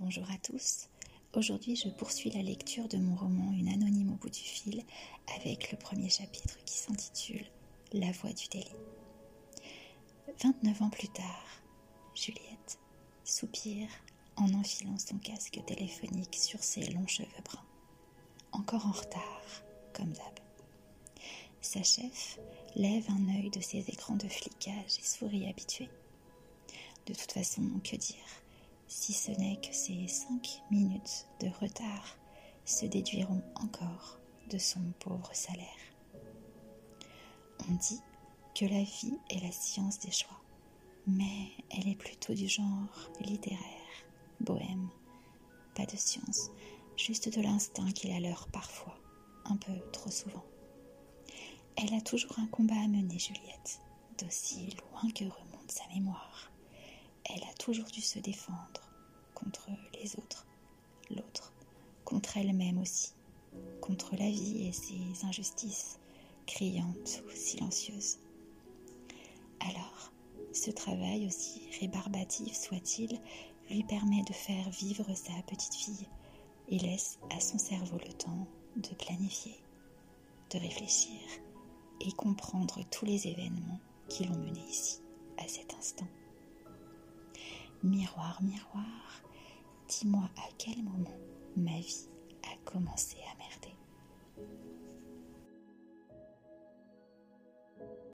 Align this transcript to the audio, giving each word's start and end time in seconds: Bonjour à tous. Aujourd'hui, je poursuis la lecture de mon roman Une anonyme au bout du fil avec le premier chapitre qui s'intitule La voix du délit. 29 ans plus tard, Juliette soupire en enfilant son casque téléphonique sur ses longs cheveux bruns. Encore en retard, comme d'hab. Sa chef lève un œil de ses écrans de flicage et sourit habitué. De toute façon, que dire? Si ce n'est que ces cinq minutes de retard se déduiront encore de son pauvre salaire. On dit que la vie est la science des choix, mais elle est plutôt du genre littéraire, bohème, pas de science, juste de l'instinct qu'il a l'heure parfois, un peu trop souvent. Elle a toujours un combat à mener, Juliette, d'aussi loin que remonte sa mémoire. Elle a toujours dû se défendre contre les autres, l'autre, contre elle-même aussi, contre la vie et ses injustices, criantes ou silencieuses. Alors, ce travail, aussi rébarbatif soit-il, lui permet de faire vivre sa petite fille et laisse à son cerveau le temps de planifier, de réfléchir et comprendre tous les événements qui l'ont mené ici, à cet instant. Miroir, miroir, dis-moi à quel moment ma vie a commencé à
Bonjour 0.00 0.28
à 0.28 0.36
tous. 0.38 0.88
Aujourd'hui, 1.34 1.76
je 1.76 1.88
poursuis 1.88 2.30
la 2.30 2.42
lecture 2.42 2.88
de 2.88 2.96
mon 2.96 3.14
roman 3.14 3.52
Une 3.52 3.68
anonyme 3.68 4.10
au 4.12 4.16
bout 4.16 4.28
du 4.28 4.40
fil 4.40 4.82
avec 5.36 5.70
le 5.70 5.78
premier 5.78 6.08
chapitre 6.08 6.58
qui 6.64 6.78
s'intitule 6.78 7.46
La 7.92 8.10
voix 8.10 8.32
du 8.32 8.48
délit. 8.48 8.66
29 10.42 10.82
ans 10.82 10.90
plus 10.90 11.08
tard, 11.08 11.46
Juliette 12.16 12.80
soupire 13.22 13.88
en 14.34 14.52
enfilant 14.54 14.98
son 14.98 15.16
casque 15.18 15.60
téléphonique 15.64 16.34
sur 16.34 16.62
ses 16.62 16.90
longs 16.90 17.06
cheveux 17.06 17.28
bruns. 17.44 17.64
Encore 18.50 18.86
en 18.86 18.92
retard, 18.92 19.62
comme 19.92 20.12
d'hab. 20.12 20.40
Sa 21.62 21.84
chef 21.84 22.40
lève 22.74 23.08
un 23.10 23.28
œil 23.36 23.50
de 23.50 23.60
ses 23.60 23.88
écrans 23.88 24.16
de 24.16 24.28
flicage 24.28 24.98
et 24.98 25.04
sourit 25.04 25.48
habitué. 25.48 25.88
De 27.06 27.14
toute 27.14 27.32
façon, 27.32 27.62
que 27.84 27.94
dire? 27.94 28.43
Si 28.96 29.12
ce 29.12 29.32
n'est 29.32 29.56
que 29.56 29.74
ces 29.74 30.06
cinq 30.06 30.62
minutes 30.70 31.26
de 31.40 31.48
retard 31.60 32.16
se 32.64 32.86
déduiront 32.86 33.42
encore 33.56 34.20
de 34.48 34.56
son 34.56 34.80
pauvre 35.00 35.28
salaire. 35.34 35.66
On 37.68 37.74
dit 37.74 38.00
que 38.54 38.64
la 38.64 38.82
vie 38.84 39.18
est 39.30 39.42
la 39.42 39.50
science 39.50 39.98
des 39.98 40.12
choix, 40.12 40.40
mais 41.08 41.50
elle 41.70 41.88
est 41.88 41.96
plutôt 41.96 42.34
du 42.34 42.48
genre 42.48 43.10
littéraire, 43.20 43.58
bohème, 44.40 44.88
pas 45.74 45.86
de 45.86 45.96
science, 45.96 46.50
juste 46.96 47.36
de 47.36 47.42
l'instinct 47.42 47.90
qu'il 47.90 48.12
a 48.12 48.20
l'heure 48.20 48.48
parfois, 48.52 48.96
un 49.44 49.56
peu 49.56 49.72
trop 49.92 50.10
souvent. 50.10 50.44
Elle 51.76 51.92
a 51.94 52.00
toujours 52.00 52.38
un 52.38 52.46
combat 52.46 52.76
à 52.76 52.86
mener, 52.86 53.18
Juliette, 53.18 53.80
d'aussi 54.18 54.70
loin 54.70 55.10
que 55.10 55.24
remonte 55.24 55.72
sa 55.72 55.86
mémoire. 55.88 56.52
Elle 57.24 57.42
a 57.42 57.54
toujours 57.58 57.86
dû 57.86 58.00
se 58.00 58.20
défendre 58.20 58.83
contre 59.44 59.68
les 60.02 60.16
autres, 60.16 60.46
l'autre, 61.10 61.52
contre 62.04 62.38
elle-même 62.38 62.78
aussi, 62.78 63.12
contre 63.80 64.16
la 64.16 64.30
vie 64.30 64.66
et 64.66 64.72
ses 64.72 65.24
injustices, 65.24 65.98
criantes 66.46 67.22
ou 67.26 67.30
silencieuses. 67.30 68.18
Alors, 69.60 70.12
ce 70.52 70.70
travail, 70.70 71.26
aussi 71.26 71.62
rébarbatif 71.80 72.54
soit-il, 72.54 73.20
lui 73.70 73.84
permet 73.84 74.22
de 74.22 74.32
faire 74.32 74.68
vivre 74.70 75.12
sa 75.14 75.32
petite 75.46 75.74
fille 75.74 76.08
et 76.68 76.78
laisse 76.78 77.18
à 77.30 77.40
son 77.40 77.58
cerveau 77.58 77.98
le 77.98 78.12
temps 78.12 78.46
de 78.76 78.94
planifier, 78.94 79.56
de 80.50 80.58
réfléchir 80.58 81.20
et 82.00 82.12
comprendre 82.12 82.80
tous 82.90 83.04
les 83.04 83.26
événements 83.26 83.80
qui 84.08 84.24
l'ont 84.24 84.38
mené 84.38 84.60
ici, 84.68 85.00
à 85.38 85.48
cet 85.48 85.74
instant. 85.74 86.08
Miroir, 87.82 88.42
miroir, 88.42 89.22
dis-moi 90.00 90.28
à 90.36 90.48
quel 90.58 90.82
moment 90.82 91.16
ma 91.56 91.78
vie 91.78 92.08
a 92.42 92.56
commencé 92.64 93.16
à 93.30 93.33